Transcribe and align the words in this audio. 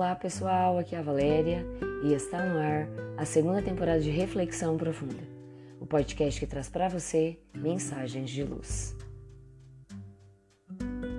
Olá 0.00 0.14
pessoal, 0.14 0.78
aqui 0.78 0.94
é 0.94 0.98
a 0.98 1.02
Valéria 1.02 1.62
e 2.02 2.14
está 2.14 2.42
no 2.42 2.58
ar 2.58 2.88
a 3.18 3.26
segunda 3.26 3.60
temporada 3.60 4.00
de 4.00 4.08
Reflexão 4.08 4.78
Profunda, 4.78 5.22
o 5.78 5.84
podcast 5.84 6.40
que 6.40 6.46
traz 6.46 6.70
para 6.70 6.88
você 6.88 7.38
mensagens 7.54 8.30
de 8.30 8.42
luz. 8.42 8.96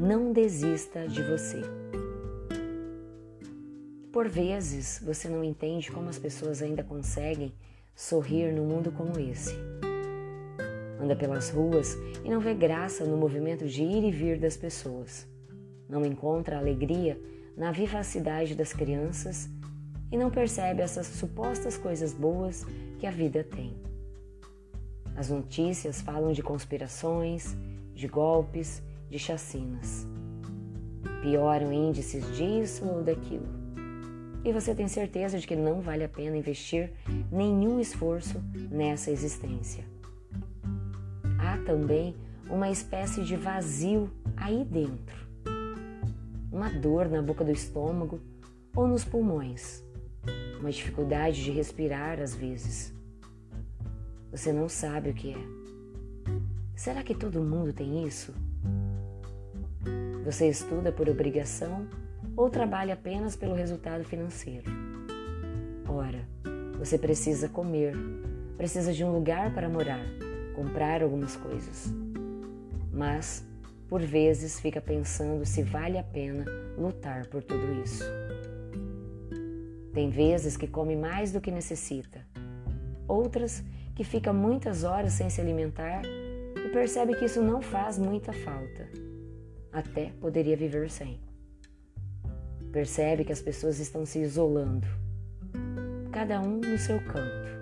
Não 0.00 0.32
desista 0.32 1.06
de 1.06 1.22
você. 1.22 1.60
Por 4.12 4.28
vezes 4.28 5.00
você 5.06 5.28
não 5.28 5.44
entende 5.44 5.92
como 5.92 6.08
as 6.08 6.18
pessoas 6.18 6.60
ainda 6.60 6.82
conseguem 6.82 7.54
sorrir 7.94 8.52
no 8.52 8.64
mundo 8.64 8.90
como 8.90 9.20
esse. 9.20 9.54
Anda 11.00 11.14
pelas 11.14 11.48
ruas 11.48 11.96
e 12.24 12.28
não 12.28 12.40
vê 12.40 12.52
graça 12.54 13.04
no 13.04 13.16
movimento 13.16 13.68
de 13.68 13.84
ir 13.84 14.02
e 14.02 14.10
vir 14.10 14.36
das 14.36 14.56
pessoas. 14.56 15.28
Não 15.88 16.04
encontra 16.04 16.58
alegria 16.58 17.16
na 17.56 17.70
vivacidade 17.70 18.54
das 18.54 18.72
crianças 18.72 19.48
e 20.10 20.16
não 20.16 20.30
percebe 20.30 20.82
essas 20.82 21.06
supostas 21.06 21.76
coisas 21.76 22.12
boas 22.12 22.64
que 22.98 23.06
a 23.06 23.10
vida 23.10 23.44
tem. 23.44 23.74
As 25.16 25.30
notícias 25.30 26.00
falam 26.00 26.32
de 26.32 26.42
conspirações, 26.42 27.56
de 27.94 28.08
golpes, 28.08 28.82
de 29.08 29.18
chacinas. 29.18 30.06
Pioram 31.22 31.72
índices 31.72 32.36
disso 32.36 32.84
ou 32.84 33.02
daquilo. 33.02 33.46
E 34.44 34.52
você 34.52 34.74
tem 34.74 34.88
certeza 34.88 35.38
de 35.38 35.46
que 35.46 35.56
não 35.56 35.80
vale 35.80 36.04
a 36.04 36.08
pena 36.08 36.36
investir 36.36 36.92
nenhum 37.30 37.80
esforço 37.80 38.42
nessa 38.70 39.10
existência. 39.10 39.84
Há 41.38 41.58
também 41.64 42.14
uma 42.50 42.70
espécie 42.70 43.24
de 43.24 43.36
vazio 43.36 44.10
aí 44.36 44.64
dentro 44.64 45.23
uma 46.54 46.70
dor 46.70 47.08
na 47.08 47.20
boca 47.20 47.42
do 47.42 47.50
estômago 47.50 48.20
ou 48.76 48.86
nos 48.86 49.04
pulmões, 49.04 49.82
uma 50.60 50.70
dificuldade 50.70 51.42
de 51.42 51.50
respirar 51.50 52.20
às 52.20 52.32
vezes. 52.32 52.94
Você 54.30 54.52
não 54.52 54.68
sabe 54.68 55.10
o 55.10 55.14
que 55.14 55.34
é. 55.34 55.38
Será 56.76 57.02
que 57.02 57.12
todo 57.12 57.42
mundo 57.42 57.72
tem 57.72 58.06
isso? 58.06 58.32
Você 60.24 60.48
estuda 60.48 60.92
por 60.92 61.08
obrigação 61.08 61.88
ou 62.36 62.48
trabalha 62.48 62.94
apenas 62.94 63.34
pelo 63.34 63.54
resultado 63.54 64.04
financeiro? 64.04 64.70
Ora, 65.88 66.24
você 66.78 66.96
precisa 66.96 67.48
comer, 67.48 67.96
precisa 68.56 68.92
de 68.92 69.02
um 69.02 69.10
lugar 69.10 69.52
para 69.52 69.68
morar, 69.68 70.04
comprar 70.54 71.02
algumas 71.02 71.34
coisas. 71.34 71.92
Mas 72.92 73.44
por 73.88 74.00
vezes 74.00 74.60
fica 74.60 74.80
pensando 74.80 75.44
se 75.44 75.62
vale 75.62 75.98
a 75.98 76.02
pena 76.02 76.44
lutar 76.76 77.26
por 77.26 77.42
tudo 77.42 77.82
isso. 77.82 78.04
Tem 79.92 80.10
vezes 80.10 80.56
que 80.56 80.66
come 80.66 80.96
mais 80.96 81.30
do 81.32 81.40
que 81.40 81.50
necessita, 81.50 82.26
outras 83.06 83.62
que 83.94 84.02
fica 84.02 84.32
muitas 84.32 84.82
horas 84.82 85.12
sem 85.12 85.30
se 85.30 85.40
alimentar 85.40 86.02
e 86.04 86.68
percebe 86.70 87.14
que 87.14 87.26
isso 87.26 87.40
não 87.40 87.62
faz 87.62 87.98
muita 87.98 88.32
falta. 88.32 88.88
Até 89.72 90.10
poderia 90.20 90.56
viver 90.56 90.90
sem. 90.90 91.20
Percebe 92.72 93.24
que 93.24 93.32
as 93.32 93.40
pessoas 93.40 93.78
estão 93.78 94.04
se 94.04 94.18
isolando, 94.18 94.86
cada 96.10 96.40
um 96.40 96.58
no 96.58 96.78
seu 96.78 96.98
canto. 97.04 97.54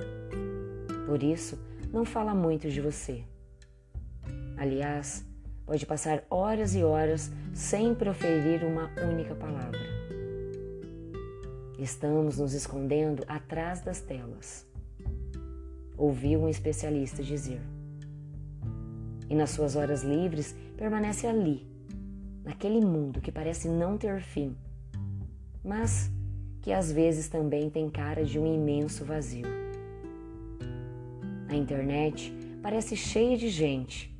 Por 1.06 1.22
isso, 1.22 1.58
não 1.92 2.04
fala 2.04 2.34
muito 2.34 2.70
de 2.70 2.80
você. 2.80 3.22
Aliás, 4.56 5.26
Pode 5.64 5.86
passar 5.86 6.24
horas 6.28 6.74
e 6.74 6.82
horas 6.82 7.30
sem 7.54 7.94
proferir 7.94 8.64
uma 8.64 8.90
única 9.02 9.34
palavra. 9.34 9.80
Estamos 11.78 12.38
nos 12.38 12.52
escondendo 12.52 13.24
atrás 13.26 13.80
das 13.80 14.00
telas. 14.00 14.66
Ouvi 15.96 16.36
um 16.36 16.48
especialista 16.48 17.22
dizer. 17.22 17.60
E 19.30 19.34
nas 19.34 19.50
suas 19.50 19.76
horas 19.76 20.02
livres 20.02 20.54
permanece 20.76 21.26
ali, 21.26 21.66
naquele 22.44 22.84
mundo 22.84 23.20
que 23.20 23.32
parece 23.32 23.68
não 23.68 23.96
ter 23.96 24.20
fim, 24.20 24.56
mas 25.64 26.10
que 26.60 26.72
às 26.72 26.92
vezes 26.92 27.28
também 27.28 27.70
tem 27.70 27.88
cara 27.88 28.24
de 28.24 28.38
um 28.38 28.52
imenso 28.52 29.04
vazio. 29.04 29.46
A 31.48 31.54
internet 31.54 32.32
parece 32.62 32.96
cheia 32.96 33.36
de 33.36 33.48
gente 33.48 34.11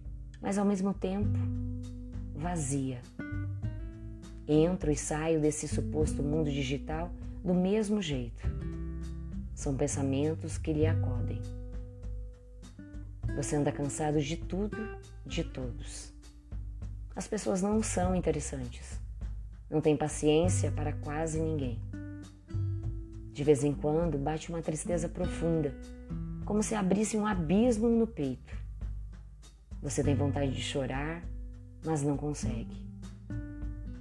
mas 0.42 0.58
ao 0.58 0.64
mesmo 0.64 0.92
tempo 0.92 1.38
vazia. 2.34 3.00
Entro 4.46 4.90
e 4.90 4.96
saio 4.96 5.40
desse 5.40 5.68
suposto 5.68 6.22
mundo 6.22 6.50
digital 6.50 7.10
do 7.44 7.54
mesmo 7.54 8.02
jeito. 8.02 8.42
São 9.54 9.76
pensamentos 9.76 10.58
que 10.58 10.72
lhe 10.72 10.84
acodem. 10.84 11.40
Você 13.36 13.56
anda 13.56 13.70
cansado 13.70 14.20
de 14.20 14.36
tudo, 14.36 14.76
de 15.24 15.44
todos. 15.44 16.12
As 17.14 17.26
pessoas 17.28 17.62
não 17.62 17.82
são 17.82 18.14
interessantes. 18.14 19.00
Não 19.70 19.80
tem 19.80 19.96
paciência 19.96 20.70
para 20.72 20.92
quase 20.92 21.40
ninguém. 21.40 21.78
De 23.32 23.44
vez 23.44 23.64
em 23.64 23.72
quando 23.72 24.18
bate 24.18 24.50
uma 24.50 24.60
tristeza 24.60 25.08
profunda, 25.08 25.74
como 26.44 26.62
se 26.62 26.74
abrisse 26.74 27.16
um 27.16 27.26
abismo 27.26 27.88
no 27.88 28.06
peito. 28.06 28.61
Você 29.82 30.04
tem 30.04 30.14
vontade 30.14 30.52
de 30.52 30.62
chorar, 30.62 31.24
mas 31.84 32.02
não 32.02 32.16
consegue. 32.16 32.86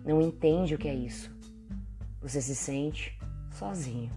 Não 0.06 0.22
entende 0.22 0.76
o 0.76 0.78
que 0.78 0.88
é 0.88 0.94
isso. 0.94 1.36
Você 2.22 2.40
se 2.40 2.56
sente 2.56 3.20
sozinho. 3.52 4.12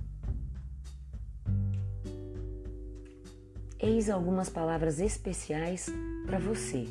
Eis 3.78 4.10
algumas 4.10 4.50
palavras 4.50 5.00
especiais 5.00 5.88
para 6.26 6.38
você. 6.38 6.86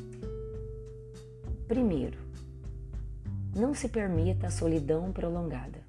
Primeiro, 1.68 2.18
não 3.54 3.74
se 3.74 3.88
permita 3.88 4.48
a 4.48 4.50
solidão 4.50 5.12
prolongada. 5.12 5.82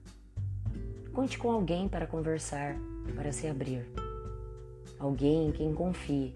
Conte 1.12 1.40
com 1.40 1.50
alguém 1.52 1.90
para 1.90 2.06
conversar, 2.06 2.75
para 3.16 3.31
se 3.31 3.47
abrir. 3.47 3.90
Alguém 5.00 5.47
em 5.47 5.52
quem 5.52 5.73
confie 5.73 6.34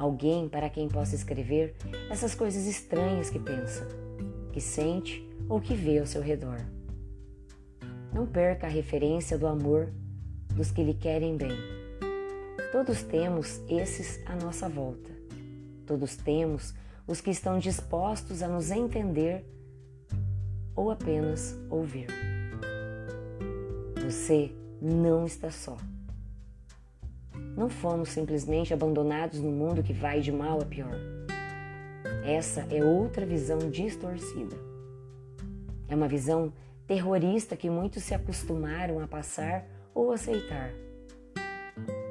alguém 0.00 0.48
para 0.48 0.70
quem 0.70 0.88
possa 0.88 1.14
escrever 1.14 1.74
essas 2.10 2.34
coisas 2.34 2.64
estranhas 2.64 3.28
que 3.28 3.38
pensa, 3.38 3.86
que 4.50 4.58
sente 4.58 5.22
ou 5.46 5.60
que 5.60 5.74
vê 5.74 5.98
ao 5.98 6.06
seu 6.06 6.22
redor. 6.22 6.56
Não 8.10 8.26
perca 8.26 8.66
a 8.66 8.70
referência 8.70 9.36
do 9.36 9.46
amor 9.46 9.92
dos 10.54 10.70
que 10.70 10.82
lhe 10.82 10.94
querem 10.94 11.36
bem. 11.36 11.52
Todos 12.72 13.02
temos 13.02 13.60
esses 13.68 14.26
à 14.26 14.34
nossa 14.36 14.70
volta. 14.70 15.10
Todos 15.86 16.16
temos 16.16 16.72
os 17.06 17.20
que 17.20 17.30
estão 17.30 17.58
dispostos 17.58 18.42
a 18.42 18.48
nos 18.48 18.70
entender 18.70 19.44
ou 20.74 20.90
apenas 20.90 21.54
ouvir. 21.68 22.06
Você 24.02 24.50
não 24.80 25.26
está 25.26 25.50
só. 25.50 25.76
Não 27.60 27.68
fomos 27.68 28.08
simplesmente 28.08 28.72
abandonados 28.72 29.38
no 29.38 29.50
mundo 29.50 29.82
que 29.82 29.92
vai 29.92 30.22
de 30.22 30.32
mal 30.32 30.62
a 30.62 30.64
pior. 30.64 30.98
Essa 32.24 32.66
é 32.70 32.82
outra 32.82 33.26
visão 33.26 33.58
distorcida. 33.58 34.56
É 35.86 35.94
uma 35.94 36.08
visão 36.08 36.54
terrorista 36.86 37.58
que 37.58 37.68
muitos 37.68 38.02
se 38.02 38.14
acostumaram 38.14 38.98
a 38.98 39.06
passar 39.06 39.66
ou 39.94 40.10
aceitar. 40.10 40.70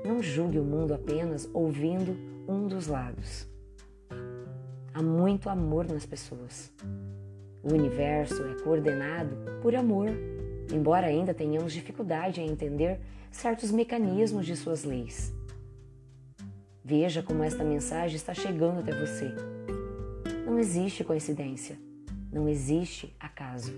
Não 0.05 0.21
julgue 0.21 0.59
o 0.59 0.63
mundo 0.63 0.93
apenas 0.93 1.49
ouvindo 1.51 2.15
um 2.47 2.67
dos 2.67 2.85
lados. 2.85 3.47
Há 4.93 5.01
muito 5.01 5.49
amor 5.49 5.87
nas 5.87 6.05
pessoas. 6.05 6.71
O 7.63 7.73
universo 7.73 8.43
é 8.45 8.63
coordenado 8.63 9.35
por 9.63 9.73
amor, 9.73 10.09
embora 10.71 11.07
ainda 11.07 11.33
tenhamos 11.33 11.73
dificuldade 11.73 12.39
em 12.39 12.51
entender 12.51 12.99
certos 13.31 13.71
mecanismos 13.71 14.45
de 14.45 14.55
suas 14.55 14.83
leis. 14.83 15.38
Veja 16.83 17.21
como 17.21 17.43
esta 17.43 17.63
mensagem 17.63 18.15
está 18.15 18.33
chegando 18.33 18.79
até 18.79 18.91
você. 18.93 19.33
Não 20.45 20.57
existe 20.57 21.03
coincidência, 21.03 21.77
não 22.31 22.47
existe 22.47 23.13
acaso. 23.19 23.73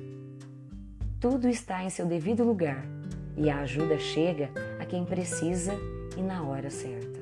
Tudo 1.19 1.48
está 1.48 1.83
em 1.83 1.89
seu 1.89 2.06
devido 2.06 2.44
lugar 2.44 2.86
e 3.36 3.50
a 3.50 3.62
ajuda 3.62 3.98
chega 3.98 4.50
a 4.80 4.86
quem 4.86 5.03
precisa 5.03 5.74
e 6.18 6.21
na 6.21 6.44
hora 6.44 6.69
certa. 6.69 7.19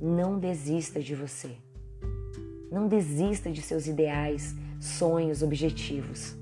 Não 0.00 0.38
desista 0.38 1.00
de 1.00 1.14
você. 1.14 1.50
Não 2.70 2.86
desista 2.88 3.50
de 3.50 3.62
seus 3.62 3.86
ideais, 3.86 4.54
sonhos, 4.80 5.42
objetivos. 5.42 6.36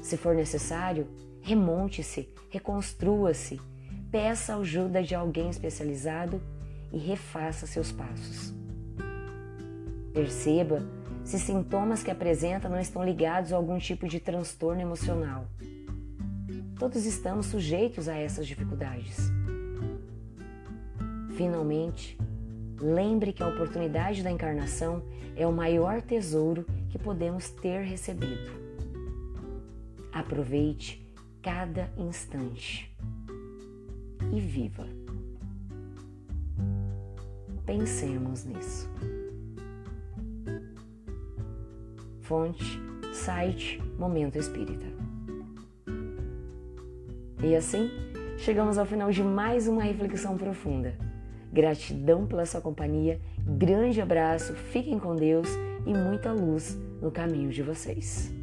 Se 0.00 0.16
for 0.16 0.34
necessário, 0.34 1.06
remonte-se, 1.40 2.28
reconstrua-se, 2.50 3.60
peça 4.10 4.56
ajuda 4.56 5.02
de 5.02 5.14
alguém 5.14 5.50
especializado 5.50 6.40
e 6.92 6.98
refaça 6.98 7.66
seus 7.66 7.92
passos. 7.92 8.54
Perceba 10.12 10.82
se 11.24 11.38
sintomas 11.38 12.02
que 12.02 12.10
apresenta 12.10 12.68
não 12.68 12.80
estão 12.80 13.04
ligados 13.04 13.52
a 13.52 13.56
algum 13.56 13.78
tipo 13.78 14.08
de 14.08 14.18
transtorno 14.18 14.80
emocional. 14.80 15.46
Todos 16.78 17.04
estamos 17.04 17.46
sujeitos 17.46 18.08
a 18.08 18.16
essas 18.16 18.46
dificuldades. 18.46 19.30
Finalmente, 21.36 22.18
lembre 22.80 23.32
que 23.32 23.42
a 23.42 23.48
oportunidade 23.48 24.22
da 24.22 24.30
encarnação 24.30 25.02
é 25.36 25.46
o 25.46 25.52
maior 25.52 26.00
tesouro 26.00 26.64
que 26.88 26.98
podemos 26.98 27.50
ter 27.50 27.82
recebido. 27.82 28.50
Aproveite 30.12 31.06
cada 31.42 31.90
instante 31.96 32.92
e 34.32 34.40
viva. 34.40 34.97
Pensemos 37.68 38.46
nisso. 38.46 38.88
Fonte, 42.22 42.80
site 43.12 43.78
Momento 43.98 44.38
Espírita. 44.38 44.86
E 47.44 47.54
assim, 47.54 47.90
chegamos 48.38 48.78
ao 48.78 48.86
final 48.86 49.10
de 49.10 49.22
mais 49.22 49.68
uma 49.68 49.82
reflexão 49.82 50.38
profunda. 50.38 50.96
Gratidão 51.52 52.26
pela 52.26 52.46
sua 52.46 52.62
companhia, 52.62 53.20
grande 53.46 54.00
abraço, 54.00 54.54
fiquem 54.54 54.98
com 54.98 55.14
Deus 55.14 55.50
e 55.84 55.92
muita 55.92 56.32
luz 56.32 56.74
no 57.02 57.10
caminho 57.10 57.50
de 57.50 57.62
vocês. 57.62 58.37